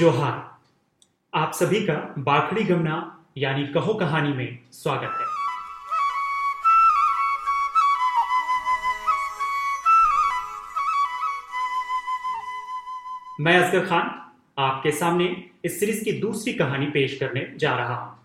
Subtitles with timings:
[0.00, 0.58] जोहार।
[1.34, 5.26] आप सभी का बाखड़ी गमना, यानी कहो कहानी में स्वागत है।
[13.40, 18.18] मैं असगर खान आपके सामने इस सीरीज़ की दूसरी कहानी पेश करने जा रहा हूँ।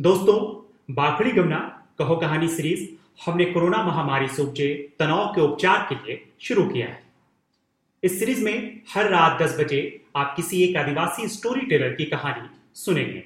[0.00, 2.88] दोस्तों, बाखड़ी गमना, कहो कहानी सीरीज़
[3.26, 7.03] हमने कोरोना महामारी से उपजे तनाव के उपचार के लिए शुरू किया है।
[8.04, 12.48] इस सीरीज़ में हर रात 10 बजे आप किसी एक आदिवासी स्टोरी टेलर की कहानी
[12.74, 13.22] सुनेंगे।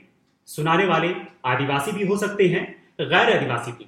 [0.47, 1.15] सुनाने वाले
[1.45, 2.63] आदिवासी भी हो सकते हैं,
[3.01, 3.85] गैर आदिवासी भी।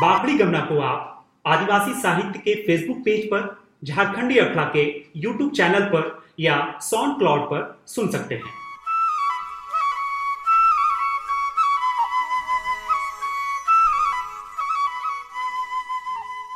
[0.00, 5.84] बाखड़ी गमना को आप आदिवासी साहित्य के फेसबुक पेज पर, झारखंडी अखड़ा के यूट्यूब चैनल
[5.84, 8.61] पर या साउंड क्लाउड पर सुन सकते हैं।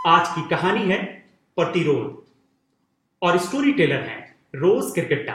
[0.06, 0.96] आज की कहानी है
[1.56, 2.24] प्रतिरोध
[3.22, 4.18] और स्टोरी टेलर है
[4.54, 5.34] रोज क्रिकेटा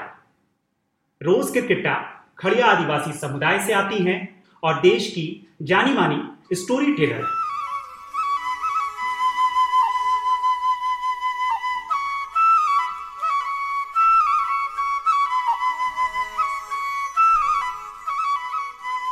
[1.21, 1.95] रोज क्रिकेटा
[2.39, 4.17] खड़िया आदिवासी समुदाय से आती हैं
[4.63, 5.25] और देश की
[5.61, 7.25] जानी मानी स्टोरी टेलर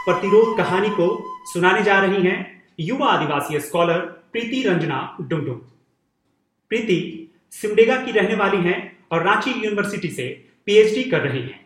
[0.06, 1.10] प्रतिरोध कहानी को
[1.46, 4.00] सुनाने जा रही हैं युवा आदिवासी स्कॉलर
[4.32, 5.58] प्रीति रंजना डुमडुम
[6.72, 6.98] प्रीति
[7.52, 8.78] सिमडेगा की रहने वाली हैं
[9.12, 10.28] और रांची यूनिवर्सिटी से
[10.66, 11.60] पीएचडी कर रही हैं।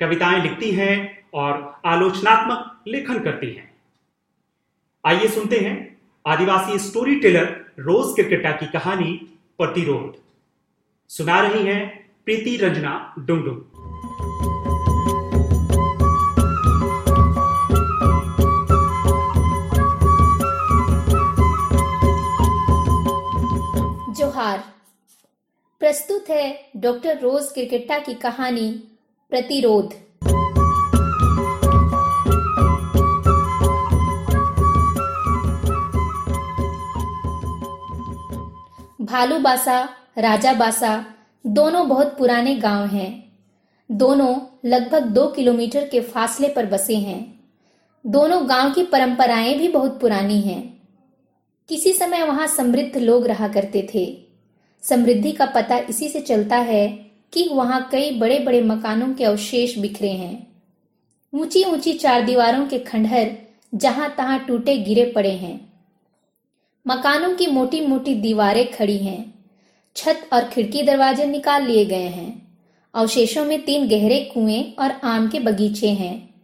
[0.00, 3.74] कविताएँ लिखती हैं और आलोचनात्मक लेखन करती हैं।
[5.04, 5.76] आइए सुनते हैं
[6.26, 9.12] आदिवासी स्टोरी टेलर रोज क्रिकेटा की कहानी
[9.58, 10.16] प्रतिरोध।
[11.08, 13.71] सुना रही हैं प्रीति रंजना डुमडुम
[25.82, 28.82] प्रस्तुत है डॉक्टर रोज क्रिकेटा की कहानी,
[29.30, 29.86] प्रतिरोध।
[39.04, 39.88] भालू बासा,
[40.18, 41.04] राजा बासा,
[41.46, 43.32] दोनों बहुत पुराने गाँव हैं।
[43.90, 47.40] दोनों लगभग दो किलोमीटर के फासले पर बसे हैं।
[48.06, 50.82] दोनों गाँव की परंपराएँ भी बहुत पुरानी हैं।
[51.68, 54.31] किसी समय वहाँ समृद्ध लोग रहा करते थे।
[54.82, 56.88] समृद्धि का पता इसी से चलता है
[57.32, 60.52] कि वहाँ कई बड़े बड़े मकानों के अवशेष बिखरे हैं।
[61.34, 63.30] ऊँची ऊँची चार दीवारों के खंडहर
[63.74, 65.72] जहाँ तहां टूटे गिरे पड़े हैं।
[66.86, 69.34] मकानों की मोटी मोटी दीवारें खड़ी हैं।
[69.96, 72.58] छत और खिड़की दरवाजे निकाल लिए गए हैं।
[72.94, 76.34] अवशेषों में तीन गहरे कुएँ और आम के बगीचे हैं।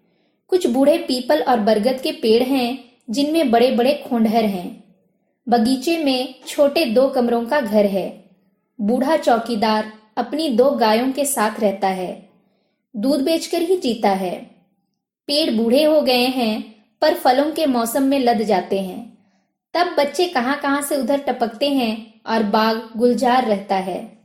[0.49, 4.85] कुछ बूढ़े पीपल और बरगद के पेड़ हैं, जिनमें बड़े बड़े खोंडहर हैं।
[5.49, 8.28] बगीचे में छोटे दो कमरों का घर है।
[8.81, 12.29] बूढ़ा चौकीदार अपनी दो गायों के साथ रहता है।
[12.97, 14.51] दूध बेचकर ही जीता है।
[15.27, 19.19] पेड़ बूढ़े हो गए हैं, पर फलों के मौसम में लद जाते हैं।
[19.75, 24.19] तब बच्चे कहाँ कहाँ से उधर टपकते हैं और बाग गुलजार रहता है।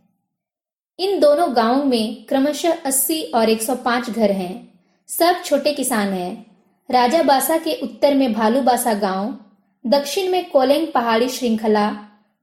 [1.00, 6.46] इन दोनों गाँवों में क्रमशः 80 और 105 घर हैं। सब छोटे किसान हैं।
[6.92, 9.40] राजा बासा के उत्तर में भालू बासा गाँव,
[9.88, 11.90] दक्षिण में कोलेंग पहाड़ी श्रृंखला,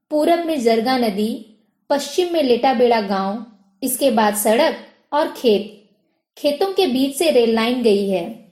[0.09, 1.50] पूरब में जरगा नदी
[1.91, 3.45] पश्चिम में लेटाबेड़ा गाँव,
[3.83, 4.77] इसके बाद सड़क
[5.13, 5.89] और खेत।
[6.37, 8.49] खेतों के बीच से रेल लाइन गई है।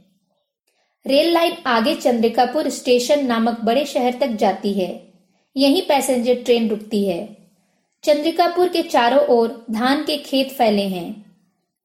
[1.05, 5.13] रेल लाइन आगे चंद्रिकापुर स्टेशन नामक बड़े शहर तक जाती है।
[5.57, 7.38] यहीं पैसेंजर ट्रेन रुकती है।
[8.03, 11.25] चंद्रिकापुर के चारों ओर धान के खेत फैले हैं।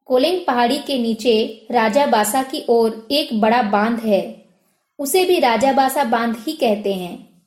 [0.07, 4.45] कोलेंग पहाड़ी के नीचे राजा बासा की ओर एक बड़ा बाँध है।
[4.99, 7.43] उसे भी राजा बासा बाँध ही कहते हैं।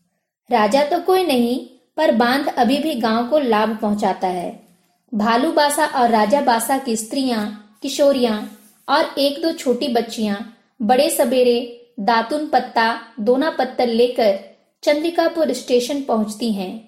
[0.52, 4.68] राजा तो कोई नहीं पर बाँध अभी भी गाँव को लाभ पहुंचाता है।
[5.14, 8.58] भालू बासा और राजा बासा की स्त्रियाँ, किशोरियाँ
[8.90, 14.40] और एक दो छोटी बच्चियाँ, बड़े सवेरे दातुन पत्ता, दोना पत्तल लेकर
[14.84, 16.88] चंद्रिकापुर स्टेशन पहुँचती हैं।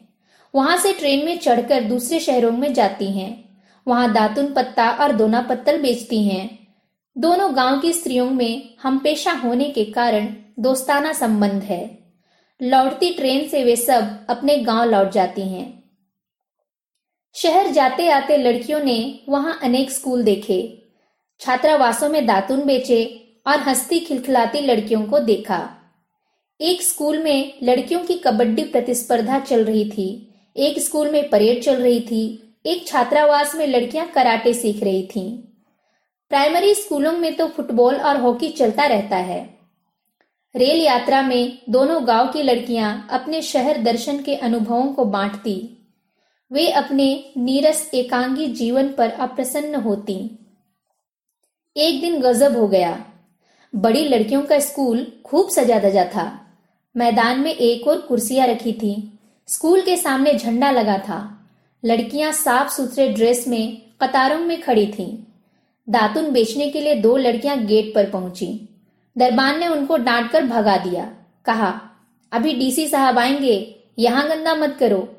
[0.56, 3.50] वहाँ से ट्रेन में चढ़कर दूसरे शहरों में जाती हैं।
[3.88, 6.68] वहाँ दातुन पत्ता और दोना पत्तल बेचती हैं।
[7.18, 10.28] दोनों गाँव की स्त्रियों में हम पेशा होने के कारण
[10.60, 11.99] दोस्ताना संबंध है।
[12.62, 15.68] लौटती ट्रेन से वे सब अपने गाँव लौट जाती हैं।
[17.36, 20.88] शहर जाते आते लड़कियों ने वहाँ अनेक स्कूल देखे,
[21.42, 23.04] छात्रावासों में दातुन बेचे
[23.48, 25.70] और हंसती खिलखिलाती लड़कियों को देखा।
[26.60, 31.76] एक स्कूल में लड़कियों की कबड्डी प्रतिस्पर्धा चल रही थी, एक स्कूल में परेड चल
[31.76, 35.32] रही थी, एक छात्रावास में लड़कियाँ कराटे सीख रही थीं।
[36.32, 39.59] प्राइमरी स्कूलों में तो फुटबॉल और हॉकी चलता रहता है।
[40.56, 45.88] रेल यात्रा में दोनों गाँव की लड़कियाँ अपने शहर दर्शन के अनुभवों को बांटती।
[46.52, 50.40] वे अपने नीरस एकांगी जीवन पर अप्रसन्न होती।
[51.78, 53.06] एक दिन गजब हो गया।
[53.76, 56.48] बड़ी लड़कियों का स्कूल खूब सजा दजा था।
[56.98, 61.50] मैदान में एक और कुर्सियाँ रखी थी। स्कूल के सामने झंडा लगा था।
[61.86, 65.18] लड़कियाँ साफ़ सुथरे ड्रेस में कतारों में खड़ी थीं।
[65.90, 68.69] दातुन बेचने के लिए दो लड़कियाँ गेट पर पहुँची।
[69.20, 71.14] दरबान ने उनको डांट कर भगा दिया।
[71.46, 71.82] कहा,
[72.32, 75.18] अभी डीसी साहब आएँगे, यहाँ गंदा मत करो।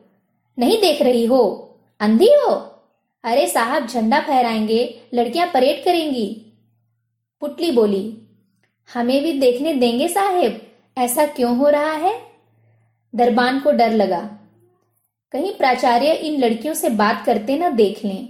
[0.59, 1.75] नहीं देख रही हो?
[2.01, 2.51] अंधी हो?
[3.25, 6.47] अरे साहब, झंडा फहराएँगे, लड़कियाँ परेड करेंगी।
[7.41, 8.19] पुटली बोली,
[8.95, 10.67] हमें भी देखने देंगे साहेब,
[10.99, 12.23] ऐसा क्यों हो रहा है?
[13.15, 14.31] दरबान को डर लगा।
[15.33, 18.29] कहीं प्राचार्य इन लड़कियों से बात करते ना देख लें।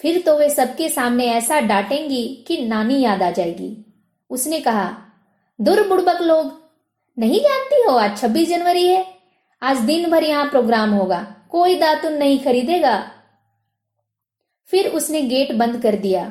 [0.00, 3.93] फिर तो वे सबके सामने ऐसा डांटेंगी कि नानी याद आ जाएगी।
[4.30, 4.90] उसने कहा
[5.58, 6.52] दुर बुड़बक लोग,
[7.16, 9.06] नहीं जानती हो आज छब्बीस जनवरी है?
[9.62, 12.96] आज दिन भर यहाँ प्रोग्राम होगा, कोई दातुन नहीं खरीदेगा।
[14.70, 16.24] फिर उसने गेट बंद कर दिया,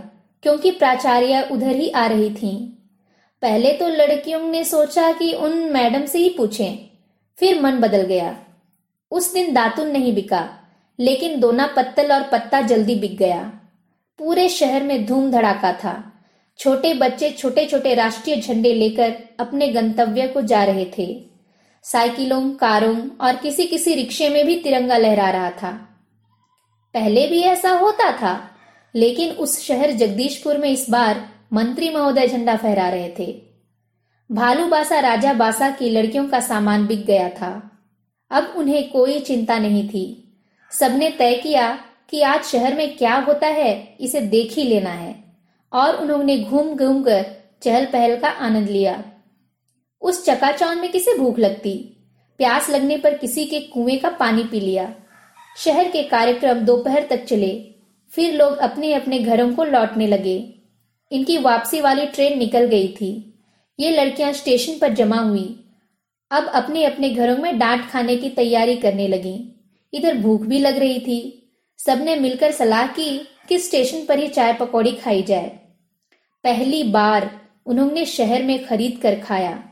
[0.44, 2.58] क्योंकि प्राचार्य उधर ही आ रही थीं।
[3.42, 6.78] पहले तो लड़कियों ने सोचा कि उन मैडम से ही पूछें,
[7.40, 8.36] फिर मन बदल गया।
[9.12, 10.48] उस दिन दातुन नहीं बिका,
[11.00, 13.42] लेकिन दोना पत्तल और पत्ता जल्दी बिक गया।
[14.20, 15.94] पूरे शहर में धूम धड़ाका था।
[16.64, 21.24] छोटे बच्चे छोटे छोटे राष्ट्रीय झंडे लेकर अपने गंतव्य को जा रहे थे।
[21.84, 25.72] साइकिलों, कारों और किसी किसी रिक्शे में भी तिरंगा लहरा रहा था।
[26.94, 28.50] पहले भी ऐसा होता था,
[28.96, 33.42] लेकिन उस शहर जगदीशपुर में इस बार मंत्री महोदय झंडा फहरा रहे थे।
[34.32, 37.72] भालू बासा, राजा बासा की लड़कियों का सामान बिक गया था।
[38.32, 40.38] अब उन्हें कोई चिंता नहीं थी।
[40.72, 41.80] सबने तय किया
[42.10, 45.23] कि आज शहर में क्या होता है, इसे देख ही लेना है।
[45.74, 47.26] और उन्होंने घूम घूम कर
[47.64, 49.04] चहल पहल का आनंद लिया।
[50.02, 51.90] उस चकाचौंध में किसे भूख लगती?
[52.38, 54.96] प्यास लगने पर किसी के कुएँ का पानी पी लिया।
[55.58, 57.76] शहर के कार्यक्रम दोपहर तक चले।
[58.10, 60.54] फिर लोग अपने अपने घरों को लौटने लगे।
[61.12, 63.42] इनकी वापसी वाली ट्रेन निकल गई थी।
[63.80, 65.60] ये लड़कियाँ स्टेशन पर जमा हुई।
[66.32, 69.56] अब अपने अपने घरों में डांट खाने की तैयारी करने लगी।
[69.94, 74.54] इधर भूख भी लग रही थी। सबने मिलकर सलाह की कि स्टेशन पर ही चाय
[74.54, 75.60] पकौड़ी खाई जाए।
[76.44, 79.64] पहली बार उन्होंने शहर में खरीद कर खाया।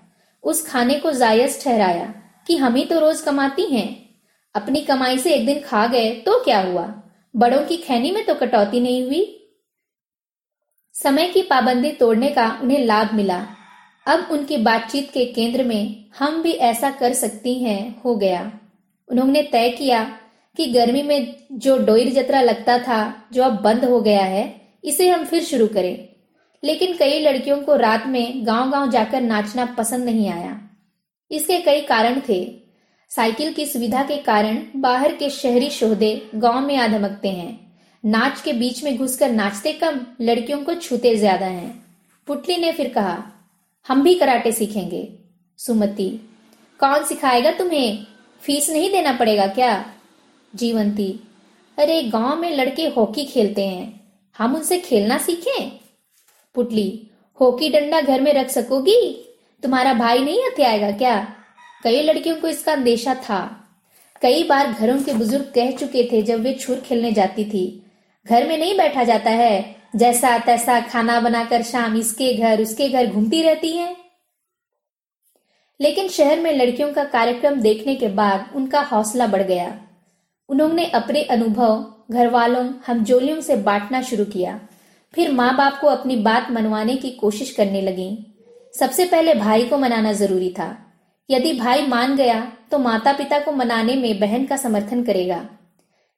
[0.44, 2.13] उस खाने को जायज़ ठहराया
[2.47, 4.09] कि हम ही तो रोज कमाती हैं।
[4.56, 7.03] अपनी कमाई से एक दिन खा गए तो क्या हुआ?
[7.35, 9.50] बड़ों की खैनी में तो कटौती नहीं हुई।
[10.94, 13.47] समय की पाबंदी तोड़ने का उन्हें लाभ मिला।
[14.07, 18.51] अब उनकी बातचीत के केंद्र में हम भी ऐसा कर सकती हैं, हो गया।
[19.07, 20.03] उन्होंने तय किया
[20.57, 25.09] कि गर्मी में जो डोईर जतरा लगता था, जो अब बंद हो गया है, इसे
[25.09, 26.11] हम फिर शुरू करें।
[26.63, 30.62] लेकिन कई लड़कियों को रात में गाँव गाँव जाकर नाचना पसंद नहीं आया।
[31.31, 32.62] इसके कई कारण थे।
[33.10, 37.72] साइकिल की सुविधा के कारण बाहर के शहरी शोहदे गाँव में आ धमकते हैं।
[38.06, 41.86] नाच के बीच में घुसकर नाचते कम लड़कियों को छूते ज़्यादा हैं।
[42.28, 43.24] पुटली ने फिर कहा,
[43.88, 45.14] हम भी कराटे सीखेंगे।
[45.57, 46.10] सुमति,
[46.80, 48.06] कौन सिखाएगा तुम्हें?
[48.42, 49.86] फ़ीस नहीं देना पड़ेगा क्या?
[50.56, 51.19] जीवंती,
[51.78, 54.02] अरे, गाँव में लड़के हॉकी खेलते हैं।
[54.38, 55.81] हम उनसे खेलना सीखें?
[56.56, 57.08] पुटली,
[57.42, 59.30] हॉकी डंडा घर में रख सकोगी?
[59.64, 61.36] तुम्हारा भाई नहीं हथियाएगा क्या?
[61.84, 63.70] कई लड़कियों को इसका अंदेशा था।
[64.22, 67.92] कई बार घरों के बुज़ुर्ग कह चुके थे जब वे छुर खेलने जाती थी।
[68.28, 73.08] घर में नहीं बैठा जाता है। जैसा तैसा खाना बनाकर शाम इसके घर, उसके घर
[73.08, 73.98] घूमती रहती है।
[75.81, 79.81] लेकिन शहर में लड़कियों का कार्यक्रम देखने के बाद उनका हौसला बढ़ गया।
[80.50, 84.60] उन्होंने अपने अनुभव घर वालों हमजोलियों से बांटना शुरू किया।
[85.13, 88.09] फिर माँ बाप को अपनी बात मनवाने की कोशिश करने लगी।
[88.73, 90.75] सबसे पहले भाई को मनाना ज़रूरी था।
[91.30, 92.39] यदि भाई मान गया
[92.71, 95.45] तो माता पिता को मनाने में बहन का समर्थन करेगा।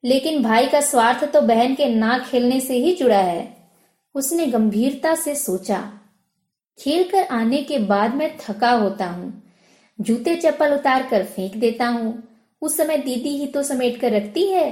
[0.03, 3.55] लेकिन भाई का स्वार्थ तो बहन के ना खेलने से ही जुड़ा है।
[4.15, 5.79] उसने गंभीरता से सोचा
[6.79, 9.41] खेल कर आने के बाद मैं थका होता हूँ।
[9.99, 12.23] जूते चप्पल उतार कर फेंक देता हूँ।
[12.61, 14.69] उस समय दीदी ही तो समेट कर रखती है।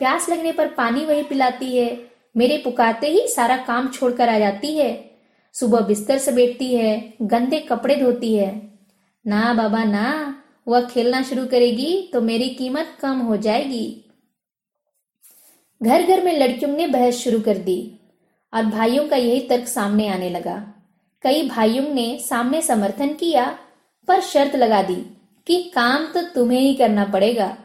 [0.00, 4.76] प्यास लगने पर पानी वही पिलाती है। मेरे पुकारते ही सारा काम छोड़कर आ जाती
[4.76, 4.92] है।
[5.54, 8.52] सुबह बिस्तर से बैठती है, गंदे कपड़े धोती है।
[9.26, 14.04] ना बाबा, ना, वह खेलना शुरू करेगी तो मेरी कीमत कम हो जाएगी।
[15.82, 18.00] घर घर में लड़कियों ने बहस शुरू कर दी
[18.52, 20.56] और भाइयों का यही तर्क सामने आने लगा।
[21.22, 23.58] कई भाइयों ने सामने समर्थन किया,
[24.08, 24.96] पर शर्त लगा दी
[25.46, 27.56] कि काम तो तुम्हें ही करना पड़ेगा।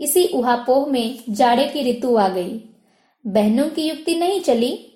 [0.00, 2.60] इसी उहापोह में जाड़े की ऋतु आ गई।
[3.26, 4.92] बहनों की युक्ति नहीं चली,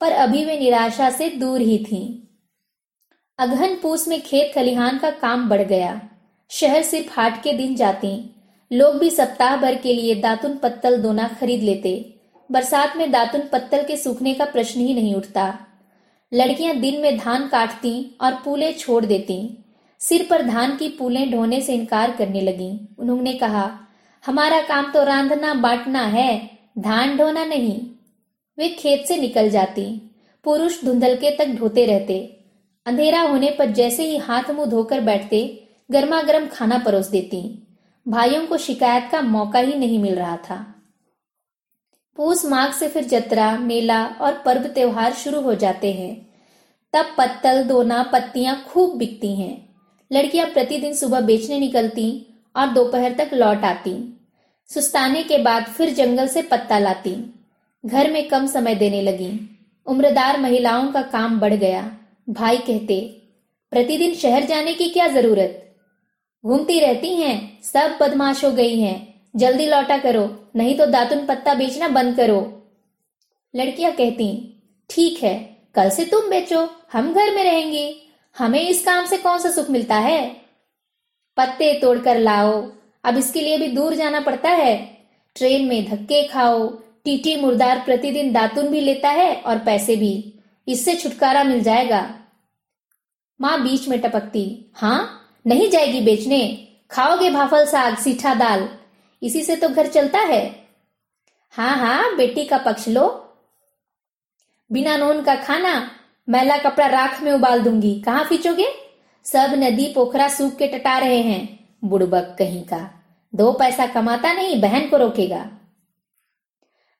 [0.00, 2.18] पर अभी वे निराशा से दूर ही थीं।
[3.38, 6.08] अगहन पूस में खेत खलिहान का काम बढ़ गया।
[6.50, 8.34] शहर सिर्फ़ हाट के दिन जाती।
[8.72, 12.20] लोग भी सप्ताह भर के लिए दातुन पत्तल दोना खरीद लेते।
[12.52, 15.58] बरसात में दातुन पत्तल के सूखने का प्रश्न ही नहीं उठता।
[16.34, 19.64] लड़कियाँ दिन में धान काटती और पूले छोड़ देती।
[19.98, 23.78] सिर पर धान की पूलें ढोने से इनकार करने लगी। उन्होंने कहा,
[24.26, 27.86] हमारा काम तो रांधना बांटना है धान ढोना नहीं।
[28.58, 30.10] वे खेत से निकल जाती।
[30.44, 32.44] पुरुष धुंधलके तक ढोते रहते।
[32.86, 37.68] अंधेरा होने पर जैसे ही हाथ मुँह धोकर बैठते गर्मा गर्म खाना परोस देती।
[38.08, 40.74] भाइयों को शिकायत का मौका ही नहीं मिल रहा था।
[42.16, 46.26] पूस माघ से फिर जतरा, मेला और पर्व त्योहार शुरू हो जाते हैं।
[46.92, 49.74] तब पत्तल, दोना, पत्तियाँ खूब बिकती हैं।
[50.12, 52.26] लड़कियाँ प्रतिदिन सुबह बेचने निकलती
[52.56, 54.18] और दोपहर तक लौट आती।
[54.70, 57.34] सुस्ताने के बाद फिर जंगल से पत्ता लाती।
[57.86, 61.98] घर में कम समय देने लगी। उम्रदार महिलाओं का काम बढ़ गया।
[62.30, 63.22] भाई कहते,
[63.70, 65.76] प्रतिदिन शहर जाने की क्या ज़रूरत?
[66.44, 71.54] घूमती रहती हैं, सब बदमाश हो गई हैं। जल्दी लौटा करो, नहीं तो दातुन पत्ता
[71.54, 72.40] बेचना बंद करो।
[73.56, 74.28] लड़कियाँ कहती,
[74.90, 78.02] ठीक है, कल से तुम बेचो, हम घर में रहेंगे।
[78.38, 80.36] हमें इस काम से कौन सा सुख मिलता है?
[81.36, 82.72] पत्ते तोड़कर लाओ।
[83.04, 84.76] अब इसके लिए भी दूर जाना पड़ता है।
[85.36, 86.68] ट्रेन में धक्के खाओ,
[87.04, 90.12] टीटी मुर्दार प्रतिदिन दातुन भी लेता है और पैसे भी।
[90.68, 92.14] इससे छुटकारा मिल जाएगा।
[93.40, 98.68] माँ बीच में टपकती हाँ नहीं जाएगी बेचने। खाओगे भाफल साग, सीठा दाल।
[99.22, 100.44] इसी से तो घर चलता है।
[101.50, 103.08] हाँ हाँ बेटी का पक्ष लो।
[104.70, 105.90] बिना नोन का खाना,
[106.28, 108.68] मैला कपड़ा राख में उबाल दूँगी। कहाँ फीचोगे
[109.26, 112.90] सब नदी पोखरा सूख के टटा रहे हैं। बुड़बक कहीं का।
[113.34, 115.50] दो पैसा कमाता नहीं, बहन को रोकेगा।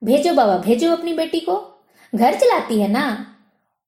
[0.04, 1.84] भेजो बाबा, भेजो अपनी बेटी को।
[2.14, 3.36] घर चलाती है ना?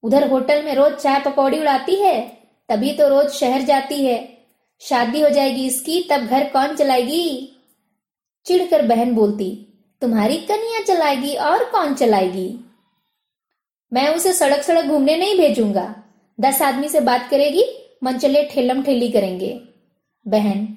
[0.03, 2.37] उधर होटल में रोज चाय पकौड़ी उड़ाती है,
[2.69, 4.37] तभी तो रोज शहर जाती है।
[4.79, 7.57] शादी हो जाएगी इसकी, तब घर कौन चलाएगी?
[8.45, 9.67] चिढ़कर बहन बोलती,
[10.01, 12.59] तुम्हारी कन्या चलाएगी और कौन चलाएगी?
[13.93, 15.95] मैं उसे सड़क सड़क घूमने नहीं भेजूँगा।
[16.39, 17.63] दस आदमी से बात करेगी
[18.03, 19.61] मन चले ठेलम ठेली करेंगे।
[20.27, 20.74] बहन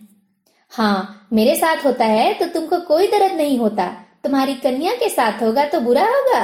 [0.72, 3.86] हाँ मेरे साथ होता है तो तुमको कोई दर्द नहीं होता।
[4.24, 6.40] तुम्हारी कन्या के साथ होगा तो बुरा होगा।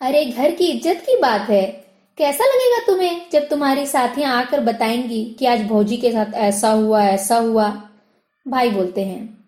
[0.00, 1.62] अरे, घर की इज़्ज़त की बात है।
[2.18, 7.04] कैसा लगेगा तुम्हें जब तुम्हारी साथियाँ आकर बताएँगी कि आज भौजी के साथ ऐसा हुआ
[7.04, 7.68] ऐसा हुआ?
[8.48, 9.44] भाई बोलते हैं।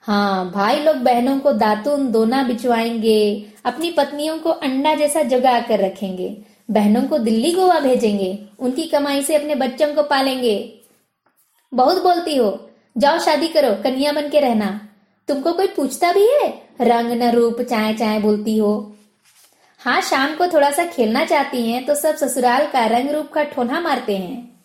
[0.00, 5.80] हाँ भाई लोग बहनों को दातुन दोना बिचवाएँगे अपनी पत्नियों को अंडा जैसा जगा कर
[5.80, 6.36] रखेंगे।
[6.70, 10.79] बहनों को दिल्ली गोवा भेजेंगे, उनकी कमाई से अपने बच्चों को पालेंगे।
[11.74, 14.88] बहुत बोलती हो। जाओ शादी करो कन्या बन के रहना।
[15.28, 16.48] तुमको कोई पूछता भी है?
[16.80, 18.96] रंग न रूप चाय चाय बोलती हो।
[19.78, 23.44] हाँ शाम को थोड़ा सा खेलना चाहती हैं तो सब ससुराल का रंग रूप का
[23.44, 24.60] ठोना मारते हैं।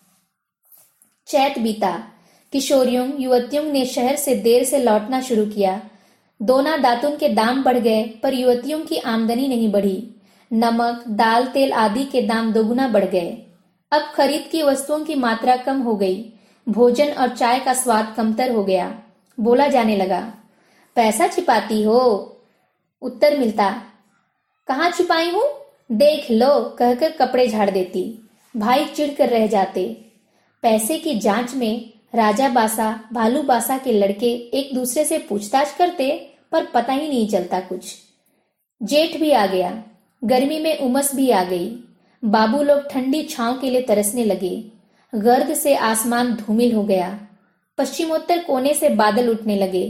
[1.26, 2.04] चैत बीता।
[2.52, 5.82] किशोरियों, युवतियों ने शहर से देर से लौटना शुरू किया।
[6.42, 10.14] दोना दातुन के दाम बढ़ गए, पर युवतियों की आमदनी नहीं बढ़ी।
[10.52, 13.46] नमक, दाल, तेल आदि के दाम दोगुना बढ़ गए।
[13.92, 16.32] अब खरीद की वस्तुओं की मात्रा कम हो गई।
[16.66, 18.98] भोजन और चाय का स्वाद कमतर हो गया।
[19.38, 20.20] बोला जाने लगा,
[20.96, 22.00] पैसा छिपाती हो?
[23.02, 23.70] उत्तर मिलता,
[24.68, 25.44] कहा छुपाई हूँ?
[25.92, 29.84] देख लो, कहकर कपड़े झाड़ देती। भाई चिढ़कर रह जाते।
[30.62, 36.10] पैसे की जाँच में राजा बासा, भालू बासा के लड़के एक दूसरे से पूछताछ करते,
[36.52, 37.94] पर पता ही नहीं चलता कुछ।
[38.80, 39.82] जेठ भी आ गया।
[40.24, 41.68] गर्मी में उमस भी आ गई।
[42.22, 44.75] बाबू लोग ठंडी छांव के लिए तरसने लगे।
[45.16, 47.18] गर्द से आसमान धूमिल हो गया।
[47.78, 49.82] पश्चिमोत्तर कोने से बादल उठने लगे।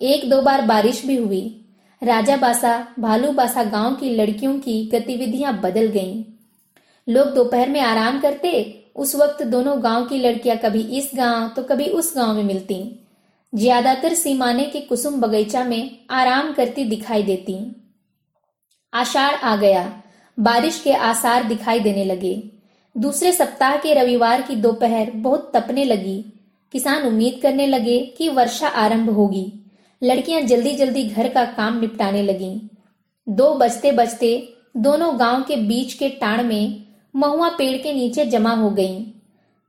[0.00, 1.62] एक दो बार बारिश भी हुई।
[2.02, 6.24] राजा बासा, भालू बासा गाँव की लड़कियों की गतिविधियाँ बदल गईं।
[7.06, 11.62] लोग दोपहर में आराम करते, उस वक्त दोनों गाँव की लड़कियाँ कभी इस गाँव तो
[11.62, 12.78] कभी उस गाँव में मिलती।
[13.52, 17.54] ज़्यादातर सीमाने के कुसुम बगीचा में आराम करती दिखाई देती।
[18.92, 20.02] आषाढ़ आ गया।
[20.38, 22.34] बारिश के आसार दिखाई देने लगे।
[22.98, 26.24] दूसरे सप्ताह के रविवार की दोपहर बहुत तपने लगी।
[26.72, 29.52] किसान उम्मीद करने लगे कि वर्षा आरंभ होगी।
[30.02, 32.70] लड़कियाँ जल्दी जल्दी घर का काम निपटाने लगी।
[33.28, 36.86] दो बजते बजते दोनों गाँव के बीच के टाण में
[37.16, 39.04] महुआ पेड़ के नीचे जमा हो गईं।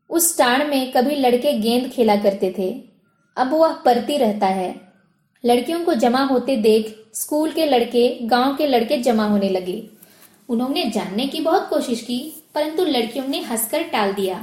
[0.09, 2.83] उस टाण में कभी लड़के गेंद खेला करते थे।
[3.37, 4.81] अब वह परती रहता है।
[5.45, 9.89] लड़कियों को जमा होते देख स्कूल के लड़के, गाँव के लड़के जमा होने लगे।
[10.49, 14.37] उन्होंने जानने की बहुत कोशिश की परंतु लड़कियों ने हंसकर टाल दिया।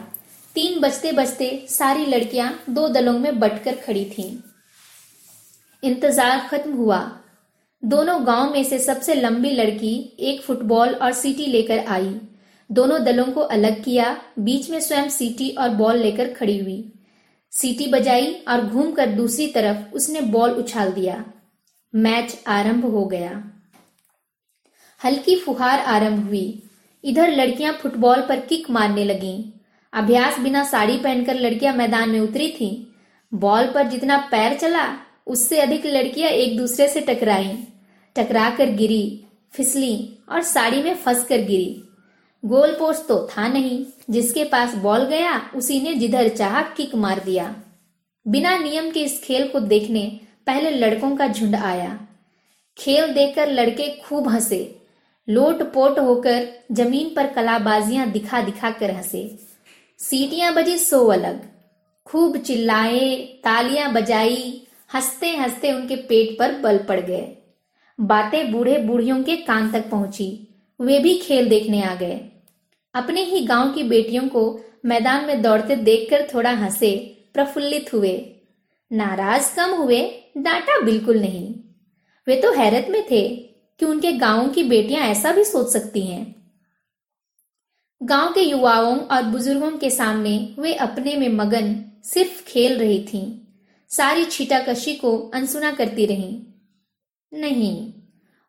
[0.54, 4.30] तीन बजते बजते सारी लड़कियाँ दो दलों में बटकर खड़ी थीं।
[5.82, 6.98] इंतज़ार खत्म हुआ।
[7.82, 12.14] दोनों गाँव में से सबसे लंबी लड़की एक फुटबॉल और सीटी लेकर आई।
[12.70, 16.92] दोनों दलों को अलग किया, बीच में स्वयं सीटी और बॉल लेकर खड़ी हुई।
[17.52, 21.24] सीटी बजाई और घूमकर दूसरी तरफ़ उसने बॉल उछाल दिया।
[21.94, 23.42] मैच आरंभ हो गया।
[25.04, 26.63] हल्की फुहार आरंभ हुई।
[27.04, 29.44] इधर लड़कियाँ फुटबॉल पर किक मारने लगीं।
[29.92, 32.84] अभ्यास बिना साड़ी पहनकर लड़कियाँ मैदान में उतरी थीं।
[33.38, 34.96] बॉल पर जितना पैर चला,
[35.26, 37.58] उससे अधिक लड़कियाँ एक दूसरे से टकराई।
[38.16, 41.82] टकरा कर गिरी, फिसली और साड़ी में फंस कर गिरी।
[42.44, 47.20] गोल पोस्ट तो था नहीं। जिसके पास बॉल गया, उसी ने जिधर चाह किक मार
[47.24, 47.56] दिया।
[48.28, 52.06] बिना नियम के इस खेल को देखने पहले लड़कों का झुंड आया।
[52.78, 54.78] खेल देखकर लड़के खूब हंसे।
[55.28, 59.38] लोट पोट होकर ज़मीन पर कलाबाजियाँ दिखा दिखा कर हंसे।
[59.98, 61.42] सीटियाँ बजी सो अलग।
[62.06, 67.36] खूब चिल्लाए, तालियाँ बजाई, हँसते हँसते उनके पेट पर बल पड़ गए।
[68.00, 70.48] बातें बूढ़े बूढ़ियों के कान तक पहुँची।
[70.80, 72.20] वे भी खेल देखने आ गए।
[72.94, 78.34] अपने ही गाँव की बेटियों को मैदान में दौड़ते देखकर थोड़ा हंसे, प्रफुल्लित हुए।
[78.92, 81.54] नाराज़ कम हुए, डांटा बिल्कुल नहीं।
[82.26, 86.52] वे तो हैरत में थे। कि उनके गाँवों की बेटियाँ ऐसा भी सोच सकती हैं।
[88.02, 93.38] गाँव के युवाओं और बुज़ुर्गों के सामने वे अपने में मगन सिर्फ़ खेल रही थीं।
[93.88, 96.42] सारी छीटाकशी को अनसुना करती रहीं।
[97.34, 97.92] नहीं,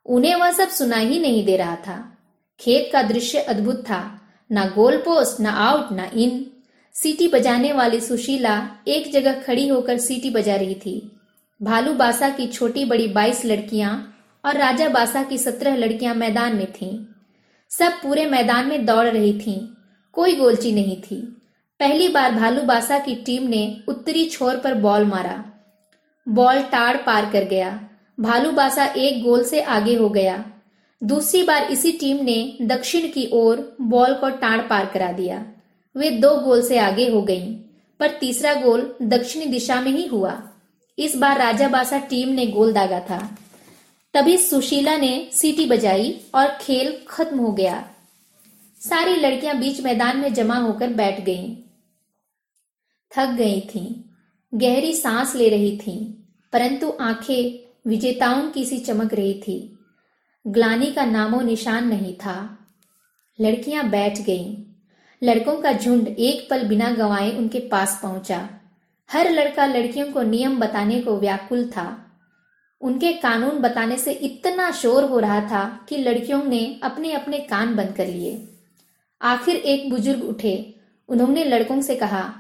[0.06, 2.18] उन्हें वह सब सुना ही नहीं दे रहा था।
[2.60, 6.52] खेत का दृश्य अद्भुत था। ना गोल पोस्ट, ना आउट, ना इन।
[6.94, 11.12] सीटी बजाने वाली सुशीला एक जगह खड़ी होकर सीटी बजा रही थी।
[11.62, 14.12] भालू बासा की छोटी बड़ी बाईस लड़कियाँ
[14.46, 17.06] और राजा बासा की सत्रह लड़कियाँ मैदान में थीं।
[17.70, 19.68] सब पूरे मैदान में दौड़ रही थीं।
[20.14, 21.42] कोई गोलची नहीं थी।
[21.80, 25.46] पहली बार भालू बासा की टीम ने उत्तरी छोर पर बॉल मारा।
[26.30, 30.46] बॉल टाड़ पार कर गया। भालू बासा एक गोल से आगे हो गया।
[31.04, 35.46] दूसरी बार इसी टीम ने दक्षिण की ओर बॉल को टाड़ पार करा दिया।
[35.98, 37.56] वे दो गोल से आगे हो गईं,
[38.00, 40.42] पर तीसरा गोल दक्षिणी दिशा में ही हुआ।
[41.00, 43.38] इस बार राजा बासा टीम ने गोल दागा था।
[44.16, 47.90] तभी सुशीला ने सीटी बजाई और खेल खत्म हो गया।
[48.80, 51.56] सारी लड़कियाँ बीच मैदान में जमा होकर बैठ गईं।
[53.18, 53.96] थक गई थीं,
[54.54, 56.14] गहरी सांस ले रही थीं,
[56.54, 59.80] परंतु आँखें विजेताओं की सी चमक रही थी।
[60.48, 62.68] ग्लानी का नामो निशान नहीं था।
[63.42, 64.56] लड़कियाँ बैठ गईं।
[65.24, 68.50] लड़कों का झुंड एक पल बिना गंवाए उनके पास पहुँचा।
[69.12, 72.02] हर लड़का लड़कियों को नियम बताने को व्याकुल था।
[72.82, 77.76] उनके कानून बताने से इतना शोर हो रहा था कि लड़कियों ने अपने अपने कान
[77.76, 78.48] बंद कर लिए।
[79.22, 80.76] आखिर एक बुज़ुर्ग उठे।
[81.10, 82.34] उन्होंने लड़कों से कहा,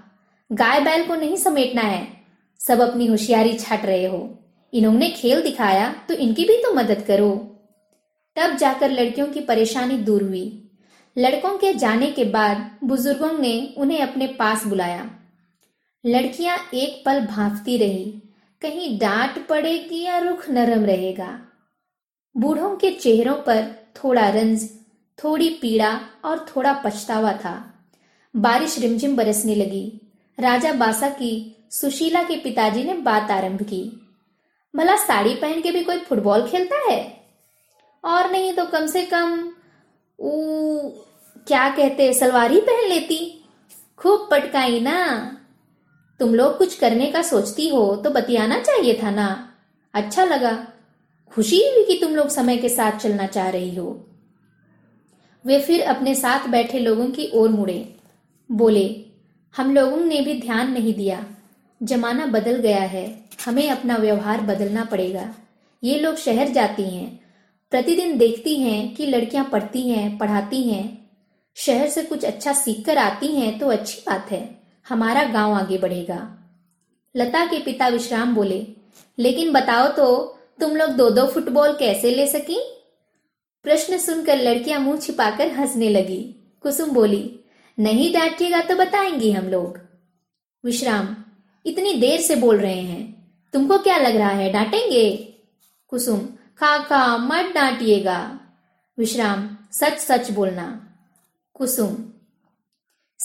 [0.51, 2.07] गाय बैल को नहीं समेटना है।
[2.59, 4.39] सब अपनी होशियारी छाट रहे हो।
[4.73, 7.31] इन्होंने खेल दिखाया तो इनकी भी तो मदद करो।
[8.37, 10.61] तब जाकर लड़कियों की परेशानी दूर हुई।
[11.17, 15.09] लड़कों के जाने के बाद बुज़ुर्गों ने उन्हें अपने पास बुलाया।
[16.03, 18.21] लड़कियाँ एक पल भांफती रही।
[18.61, 21.41] कहीं डांट पड़ेगी या रुख नरम रहेगा।
[22.37, 24.69] बूढ़ों के चेहरों पर थोड़ा रंज,
[25.23, 27.85] थोड़ी पीड़ा और थोड़ा पछतावा था।
[28.35, 30.01] बारिश रिमझिम बरसने लगी।
[30.39, 34.01] राजा बासा की सुशीला के पिताजी ने बात आरंभ की।
[34.75, 37.25] भला साड़ी पहन के भी कोई फुटबॉल खेलता है?
[38.05, 39.51] और नहीं तो कम से कम
[40.19, 40.77] ऊ
[41.47, 43.45] क्या कहते, सलवार ही पहन लेती।
[43.97, 45.31] खूब पटकाई ना।
[46.19, 49.53] तुम लोग कुछ करने का सोचती हो तो बतियाना चाहिए था ना।
[49.93, 50.67] अच्छा लगा।
[51.31, 54.07] खुशी हुई कि तुम लोग समय के साथ चलना चाह रही हो।
[55.45, 57.95] वे फिर अपने साथ बैठे लोगों की ओर मुड़े।
[58.51, 59.05] बोले,
[59.55, 61.25] हम लोगों ने भी ध्यान नहीं दिया।
[61.83, 65.35] जमाना बदल गया है। हमें अपना व्यवहार बदलना पड़ेगा।
[65.83, 67.19] ये लोग शहर जाती हैं।
[67.71, 71.11] प्रतिदिन देखती हैं कि लड़कियाँ पढ़ती हैं, पढ़ाती हैं।
[71.55, 75.77] शहर से कुछ अच्छा सीख कर आती हैं तो अच्छी बात है। हमारा गाँव आगे
[75.77, 76.17] बढ़ेगा।
[77.15, 78.67] लता के पिता विश्राम बोले,
[79.19, 82.59] लेकिन बताओ तो तुम लोग दो दो फुटबॉल कैसे ले सकी?
[83.65, 86.21] प्रश्न सुनकर लड़कियाँ मुँह छिपाकर हंसने लगी।
[86.61, 87.39] कुसुम बोली,
[87.77, 89.79] नहीं डांटिएगा तो बताएँगी हम लोग।
[90.63, 91.15] विश्राम,
[91.65, 93.03] इतनी देर से बोल रहे हैं।
[93.53, 95.35] तुमको क्या लग रहा है, डांटेंगे?
[95.87, 96.19] कुसुम
[96.57, 98.39] खा खा मत डांटिएगा।
[98.97, 100.67] विश्राम सच सच बोलना।
[101.53, 101.95] कुसुम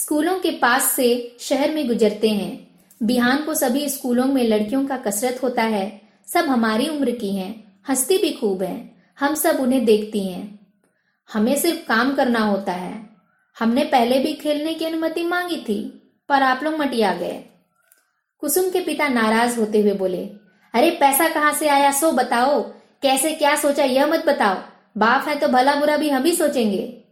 [0.00, 4.96] स्कूलों के पास से शहर में गुजरते हैं। बिहान को सभी स्कूलों में लड़कियों का
[4.96, 9.84] कसरत होता है। सब हमारी उम्र की हैं। हंसती भी खूब हैं। हम सब उन्हें
[9.84, 10.66] देखती हैं।
[11.32, 13.10] हमें सिर्फ़ काम करना होता है।
[13.58, 17.44] हमने पहले भी खेलने की अनुमति मांगी थी, पर आप लोग मटिया गए।
[18.38, 20.30] कुसुम के पिता नाराज़ होते हुए बोले,
[20.74, 21.92] अरे, पैसा कहाँ से आया?
[21.92, 22.62] सो बताओ।
[23.02, 23.84] कैसे क्या सोचा?
[23.84, 24.56] यह मत बताओ।
[24.98, 27.04] बाप है तो भला बुरा भी हम ही सोचेंगे।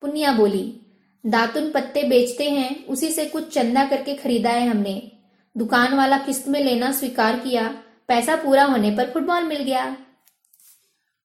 [0.00, 0.80] पुनिया बोली
[1.26, 5.12] दातुन पत्ते बेचते हैं, उसी से कुछ चंदा करके खरीदा है हमने।
[5.56, 9.96] दुकान वाला किस्त में लेना स्वीकार किया, पैसा पूरा होने पर फुटबॉल मिल गया।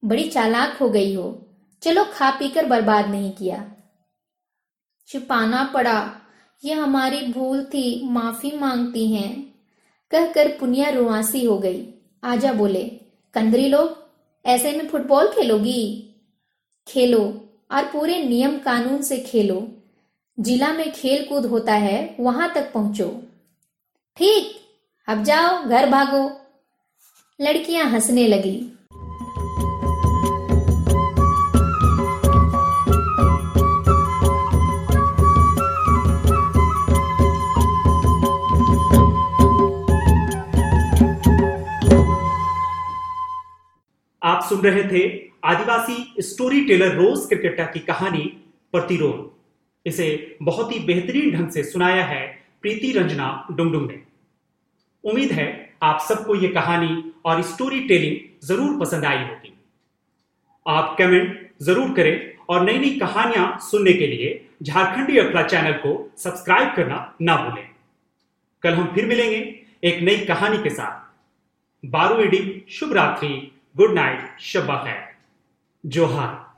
[0.06, 1.46] बड़ी चालाक हो गई हो।
[1.82, 3.72] चलो खा पीकर बर्बाद नहीं किया।
[5.08, 6.16] छुपाना पड़ा।
[6.66, 9.56] यह हमारी भूल थी, माफ़ी मांगती हैं।
[10.12, 12.84] कहकर पुनिया रुआसी हो गई। आजा बोले,
[13.34, 14.10] कंदरी लोग,
[14.46, 16.16] ऐसे में फुटबॉल खेलोगी?
[16.88, 19.76] खेलो, और पूरे नियम कानून से खेलो।
[20.40, 23.24] जिला में खेल कूद होता है, वहाँ तक पहुंचो।
[24.18, 24.60] ठीक,
[25.08, 26.42] अब जाओ, घर भागो।
[27.42, 28.72] लड़कियाँ हंसने लगी।
[44.24, 48.26] आप सुन रहे थे आदिवासी स्टोरी टेलर रोज क्रिकेटा की कहानी
[48.72, 49.39] प्रतिरोध।
[49.86, 52.26] इसे बहुत ही बेहतरीन ढंग से सुनाया है
[52.62, 54.00] प्रीति रंजना डुंगडुंग ने।
[55.04, 55.48] उम्मीद है
[55.84, 59.54] आप सबको यह कहानी और स्टोरी टेलिंग ज़रूर पसंद आई होगी।
[60.66, 62.16] आप कमेंट ज़रूर करें
[62.50, 67.68] और नई नई कहानियाँ सुनने के लिए झारखंडी अखला चैनल को सब्सक्राइब करना ना भूलें।
[68.64, 69.38] कल हम फिर मिलेंगे
[69.84, 73.30] एक नई कहानी के साथ। बारू एडी शुभ रात्रि,
[73.78, 75.08] गुड नाइट, शब्बा खैर।
[75.84, 76.49] जोहार।